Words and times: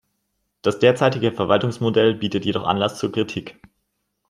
Das 0.63 0.79
derzeitige 0.79 1.31
Verwaltungsmodell 1.31 2.15
bietet 2.15 2.43
jedoch 2.43 2.65
Anlass 2.65 2.97
zu 2.97 3.11
Kritik. 3.11 3.61